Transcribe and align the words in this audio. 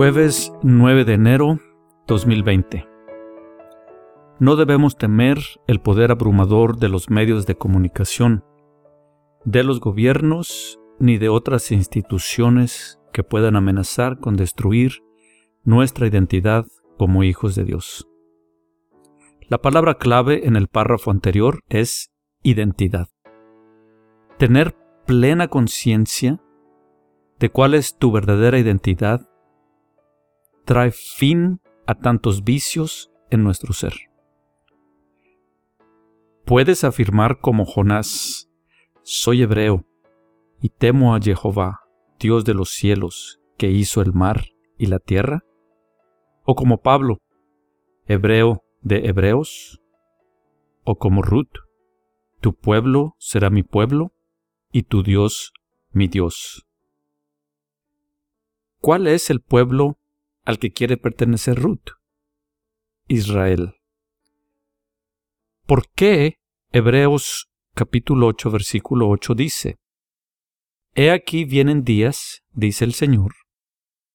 Jueves 0.00 0.50
9 0.62 1.04
de 1.04 1.12
enero 1.12 1.58
2020. 2.06 2.88
No 4.38 4.56
debemos 4.56 4.96
temer 4.96 5.36
el 5.66 5.82
poder 5.82 6.10
abrumador 6.10 6.78
de 6.78 6.88
los 6.88 7.10
medios 7.10 7.44
de 7.44 7.54
comunicación, 7.54 8.42
de 9.44 9.62
los 9.62 9.78
gobiernos 9.78 10.80
ni 10.98 11.18
de 11.18 11.28
otras 11.28 11.70
instituciones 11.70 12.98
que 13.12 13.22
puedan 13.22 13.56
amenazar 13.56 14.18
con 14.20 14.36
destruir 14.36 15.02
nuestra 15.64 16.06
identidad 16.06 16.64
como 16.96 17.22
hijos 17.22 17.54
de 17.54 17.64
Dios. 17.64 18.08
La 19.50 19.58
palabra 19.58 19.98
clave 19.98 20.46
en 20.46 20.56
el 20.56 20.68
párrafo 20.68 21.10
anterior 21.10 21.60
es 21.68 22.10
identidad. 22.42 23.08
Tener 24.38 24.74
plena 25.04 25.48
conciencia 25.48 26.40
de 27.38 27.50
cuál 27.50 27.74
es 27.74 27.98
tu 27.98 28.10
verdadera 28.12 28.58
identidad 28.58 29.29
trae 30.70 30.92
fin 30.92 31.60
a 31.84 31.96
tantos 31.96 32.44
vicios 32.44 33.10
en 33.28 33.42
nuestro 33.42 33.72
ser. 33.72 33.92
Puedes 36.44 36.84
afirmar 36.84 37.40
como 37.40 37.64
Jonás, 37.64 38.48
soy 39.02 39.42
hebreo 39.42 39.84
y 40.62 40.68
temo 40.68 41.12
a 41.12 41.20
Jehová, 41.20 41.80
Dios 42.20 42.44
de 42.44 42.54
los 42.54 42.70
cielos, 42.70 43.40
que 43.58 43.68
hizo 43.68 44.00
el 44.00 44.12
mar 44.12 44.44
y 44.78 44.86
la 44.86 45.00
tierra? 45.00 45.42
¿O 46.44 46.54
como 46.54 46.80
Pablo, 46.80 47.18
hebreo 48.06 48.62
de 48.80 49.08
hebreos? 49.08 49.82
¿O 50.84 50.98
como 50.98 51.22
Ruth, 51.22 51.50
tu 52.40 52.54
pueblo 52.54 53.16
será 53.18 53.50
mi 53.50 53.64
pueblo 53.64 54.12
y 54.70 54.84
tu 54.84 55.02
Dios 55.02 55.52
mi 55.90 56.06
Dios? 56.06 56.64
¿Cuál 58.78 59.08
es 59.08 59.30
el 59.30 59.40
pueblo 59.40 59.96
al 60.50 60.58
que 60.58 60.72
quiere 60.72 60.96
pertenecer 60.96 61.56
Ruth, 61.56 61.92
Israel. 63.06 63.76
¿Por 65.64 65.88
qué 65.94 66.40
Hebreos 66.72 67.48
capítulo 67.74 68.26
8 68.26 68.50
versículo 68.50 69.08
8 69.08 69.34
dice, 69.36 69.78
He 70.94 71.12
aquí 71.12 71.44
vienen 71.44 71.84
días, 71.84 72.42
dice 72.50 72.84
el 72.84 72.94
Señor, 72.94 73.32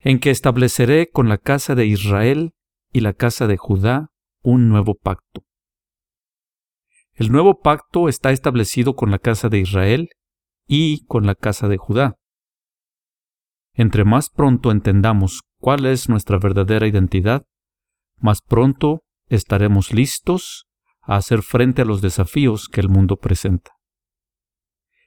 en 0.00 0.18
que 0.18 0.30
estableceré 0.30 1.08
con 1.08 1.28
la 1.28 1.38
casa 1.38 1.76
de 1.76 1.86
Israel 1.86 2.52
y 2.92 3.00
la 3.00 3.12
casa 3.12 3.46
de 3.46 3.56
Judá 3.56 4.10
un 4.42 4.68
nuevo 4.68 4.96
pacto. 4.96 5.44
El 7.12 7.30
nuevo 7.30 7.60
pacto 7.60 8.08
está 8.08 8.32
establecido 8.32 8.96
con 8.96 9.12
la 9.12 9.20
casa 9.20 9.48
de 9.48 9.60
Israel 9.60 10.08
y 10.66 11.06
con 11.06 11.26
la 11.26 11.36
casa 11.36 11.68
de 11.68 11.76
Judá. 11.76 12.18
Entre 13.72 14.04
más 14.04 14.30
pronto 14.30 14.72
entendamos 14.72 15.42
cuál 15.64 15.86
es 15.86 16.10
nuestra 16.10 16.38
verdadera 16.38 16.86
identidad, 16.86 17.46
más 18.18 18.42
pronto 18.42 19.02
estaremos 19.30 19.94
listos 19.94 20.66
a 21.00 21.16
hacer 21.16 21.40
frente 21.40 21.80
a 21.80 21.84
los 21.86 22.02
desafíos 22.02 22.68
que 22.68 22.82
el 22.82 22.90
mundo 22.90 23.16
presenta. 23.16 23.70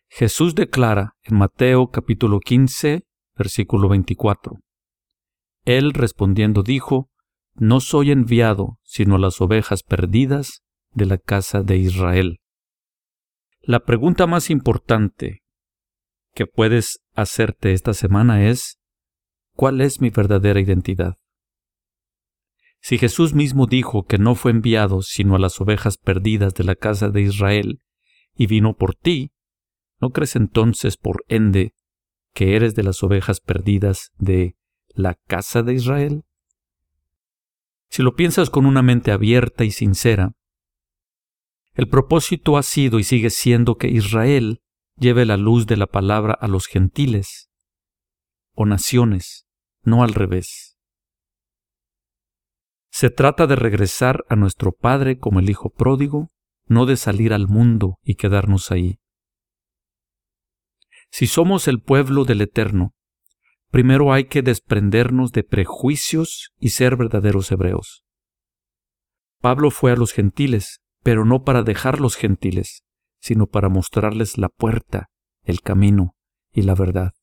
Jesús 0.08 0.56
declara 0.56 1.14
en 1.22 1.38
Mateo 1.38 1.92
capítulo 1.92 2.40
15, 2.40 3.04
versículo 3.36 3.88
24. 3.88 4.58
Él 5.64 5.94
respondiendo 5.94 6.64
dijo, 6.64 7.12
No 7.54 7.80
soy 7.80 8.10
enviado 8.10 8.80
sino 8.82 9.18
a 9.18 9.20
las 9.20 9.40
ovejas 9.40 9.84
perdidas 9.84 10.64
de 10.90 11.06
la 11.06 11.20
casa 11.20 11.62
de 11.62 11.78
Israel. 11.78 12.40
La 13.62 13.82
pregunta 13.82 14.26
más 14.26 14.50
importante 14.50 15.44
que 16.34 16.48
puedes 16.48 16.98
hacerte 17.14 17.74
esta 17.74 17.94
semana 17.94 18.50
es, 18.50 18.80
¿cuál 19.58 19.82
es 19.82 20.00
mi 20.00 20.12
verdadera 20.12 20.62
identidad? 20.62 21.18
Si 22.80 23.00
Jesús 23.00 23.34
mismo 23.34 23.66
dijo 23.66 24.06
que 24.06 24.20
no 24.20 24.36
fue 24.36 24.52
enviado 24.52 25.02
sino 25.02 25.36
a 25.36 25.40
las 25.40 25.60
ovejas 25.60 25.98
perdidas 25.98 26.54
de 26.54 26.64
la 26.64 26.76
casa 26.76 27.10
de 27.10 27.24
Israel, 27.24 27.82
y 28.36 28.46
vino 28.46 28.78
por 28.78 28.94
ti, 28.94 29.34
¿no 30.00 30.12
crees 30.12 30.36
entonces 30.36 30.96
por 30.96 31.26
ende 31.28 31.74
que 32.36 32.56
eres 32.56 32.76
de 32.76 32.84
las 32.84 33.02
ovejas 33.02 33.42
perdidas 33.42 34.12
de 34.20 34.56
la 34.90 35.16
casa 35.16 35.64
de 35.64 35.74
Israel? 35.74 36.24
Si 37.90 38.04
lo 38.04 38.16
piensas 38.16 38.52
con 38.52 38.68
una 38.68 38.84
mente 38.84 39.12
abierta 39.12 39.64
y 39.66 39.72
sincera, 39.72 40.36
el 41.74 41.90
propósito 41.90 42.58
ha 42.58 42.64
sido 42.64 43.00
y 43.00 43.04
sigue 43.04 43.32
siendo 43.32 43.76
que 43.76 43.88
Israel 43.88 44.62
lleve 44.98 45.26
la 45.26 45.38
luz 45.38 45.66
de 45.66 45.78
la 45.78 45.88
palabra 45.88 46.36
a 46.36 46.48
los 46.48 46.68
gentiles 46.68 47.50
o 48.54 48.68
naciones, 48.68 49.47
no 49.88 50.04
al 50.04 50.14
revés. 50.14 50.78
Se 52.92 53.10
trata 53.10 53.48
de 53.48 53.56
regresar 53.56 54.26
a 54.28 54.36
nuestro 54.36 54.74
Padre 54.74 55.18
como 55.18 55.40
el 55.40 55.50
Hijo 55.50 55.70
pródigo, 55.70 56.30
no 56.66 56.86
de 56.86 56.98
salir 56.98 57.32
al 57.32 57.48
mundo 57.48 57.98
y 58.04 58.16
quedarnos 58.16 58.70
ahí. 58.70 59.00
Si 61.10 61.26
somos 61.26 61.70
el 61.70 61.80
pueblo 61.82 62.26
del 62.26 62.42
Eterno, 62.42 62.96
primero 63.72 64.12
hay 64.12 64.26
que 64.26 64.42
desprendernos 64.42 65.32
de 65.32 65.46
prejuicios 65.46 66.52
y 66.60 66.72
ser 66.72 66.98
verdaderos 66.98 67.50
hebreos. 67.50 68.04
Pablo 69.40 69.72
fue 69.72 69.94
a 69.94 69.96
los 69.96 70.12
gentiles, 70.12 70.82
pero 71.02 71.24
no 71.24 71.44
para 71.44 71.64
dejar 71.64 72.02
los 72.02 72.18
gentiles, 72.18 72.84
sino 73.22 73.48
para 73.48 73.70
mostrarles 73.70 74.38
la 74.38 74.50
puerta, 74.50 75.08
el 75.44 75.62
camino 75.62 76.14
y 76.52 76.64
la 76.64 76.76
verdad. 76.76 77.14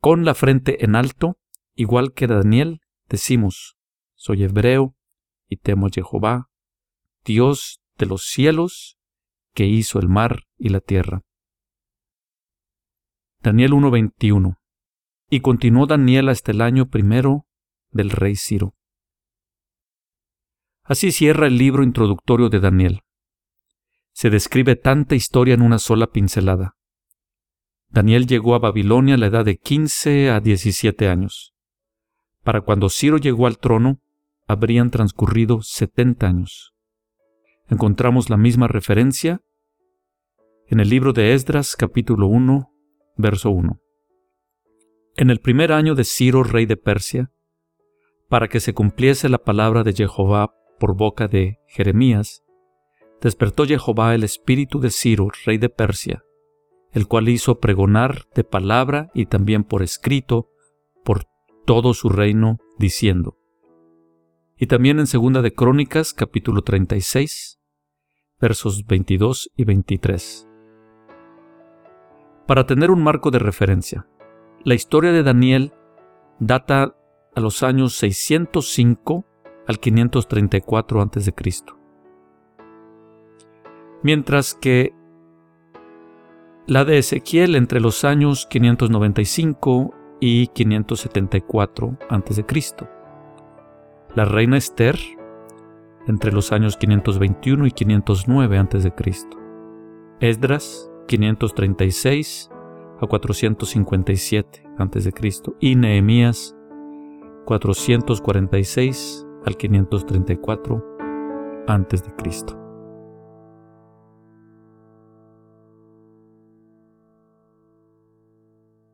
Con 0.00 0.24
la 0.24 0.34
frente 0.34 0.84
en 0.84 0.94
alto, 0.94 1.38
igual 1.74 2.12
que 2.12 2.26
Daniel, 2.26 2.80
decimos, 3.08 3.76
soy 4.14 4.44
hebreo 4.44 4.94
y 5.48 5.56
temo 5.56 5.86
a 5.86 5.90
Jehová, 5.90 6.50
Dios 7.24 7.80
de 7.96 8.06
los 8.06 8.24
cielos, 8.24 8.98
que 9.54 9.66
hizo 9.66 9.98
el 9.98 10.08
mar 10.08 10.44
y 10.56 10.68
la 10.68 10.80
tierra. 10.80 11.22
Daniel 13.40 13.72
1.21. 13.72 14.56
Y 15.30 15.40
continuó 15.40 15.86
Daniel 15.86 16.28
hasta 16.28 16.52
el 16.52 16.60
año 16.60 16.88
primero 16.88 17.46
del 17.90 18.10
rey 18.10 18.36
Ciro. 18.36 18.74
Así 20.82 21.12
cierra 21.12 21.46
el 21.46 21.58
libro 21.58 21.82
introductorio 21.82 22.48
de 22.48 22.60
Daniel 22.60 23.02
se 24.18 24.30
describe 24.30 24.74
tanta 24.74 25.14
historia 25.14 25.54
en 25.54 25.62
una 25.62 25.78
sola 25.78 26.08
pincelada. 26.08 26.76
Daniel 27.90 28.26
llegó 28.26 28.54
a 28.54 28.58
Babilonia 28.58 29.14
a 29.14 29.18
la 29.18 29.26
edad 29.26 29.44
de 29.44 29.56
15 29.56 30.30
a 30.30 30.40
17 30.40 31.08
años. 31.08 31.54
Para 32.44 32.60
cuando 32.60 32.90
Ciro 32.90 33.18
llegó 33.18 33.46
al 33.46 33.58
trono, 33.58 34.00
habrían 34.46 34.90
transcurrido 34.90 35.62
70 35.62 36.26
años. 36.26 36.74
Encontramos 37.68 38.30
la 38.30 38.36
misma 38.36 38.68
referencia 38.68 39.40
en 40.68 40.80
el 40.80 40.88
libro 40.88 41.12
de 41.12 41.34
Esdras 41.34 41.76
capítulo 41.76 42.26
1, 42.26 42.70
verso 43.16 43.50
1. 43.50 43.80
En 45.16 45.30
el 45.30 45.40
primer 45.40 45.72
año 45.72 45.94
de 45.94 46.04
Ciro, 46.04 46.44
rey 46.44 46.66
de 46.66 46.76
Persia, 46.76 47.30
para 48.28 48.48
que 48.48 48.60
se 48.60 48.74
cumpliese 48.74 49.28
la 49.28 49.38
palabra 49.38 49.82
de 49.82 49.94
Jehová 49.94 50.54
por 50.78 50.94
boca 50.94 51.26
de 51.26 51.58
Jeremías, 51.66 52.42
despertó 53.20 53.64
Jehová 53.66 54.14
el 54.14 54.24
espíritu 54.24 54.78
de 54.78 54.90
Ciro, 54.90 55.28
rey 55.44 55.58
de 55.58 55.70
Persia, 55.70 56.22
el 56.92 57.06
cual 57.06 57.28
hizo 57.28 57.60
pregonar 57.60 58.26
de 58.34 58.44
palabra 58.44 59.10
y 59.14 59.26
también 59.26 59.64
por 59.64 59.82
escrito 59.82 60.48
por 61.04 61.24
todo 61.64 61.94
su 61.94 62.08
reino, 62.08 62.58
diciendo. 62.78 63.38
Y 64.56 64.66
también 64.66 64.98
en 64.98 65.06
Segunda 65.06 65.42
de 65.42 65.52
Crónicas, 65.52 66.12
capítulo 66.12 66.62
36, 66.62 67.60
versos 68.40 68.86
22 68.86 69.50
y 69.56 69.64
23. 69.64 70.48
Para 72.46 72.66
tener 72.66 72.90
un 72.90 73.02
marco 73.02 73.30
de 73.30 73.38
referencia, 73.38 74.06
la 74.64 74.74
historia 74.74 75.12
de 75.12 75.22
Daniel 75.22 75.72
data 76.40 76.96
a 77.34 77.40
los 77.40 77.62
años 77.62 77.94
605 77.94 79.24
al 79.66 79.78
534 79.78 81.02
a.C 81.02 81.32
mientras 84.02 84.54
que 84.54 84.92
la 86.68 86.84
de 86.84 86.98
Ezequiel 86.98 87.56
entre 87.56 87.80
los 87.80 88.04
años 88.04 88.46
595 88.50 89.94
y 90.20 90.48
574 90.48 91.96
a.C. 92.10 92.44
La 94.14 94.26
reina 94.26 94.58
Esther 94.58 94.98
entre 96.06 96.30
los 96.30 96.52
años 96.52 96.76
521 96.76 97.66
y 97.66 97.70
509 97.70 98.58
a.C. 98.58 98.92
Esdras 100.20 100.90
536 101.06 102.50
a 103.00 103.06
457 103.06 104.64
a.C. 104.76 105.12
y 105.60 105.74
Nehemías 105.74 106.54
446 107.46 109.26
al 109.46 109.56
534 109.56 110.84
a.C. 111.66 112.67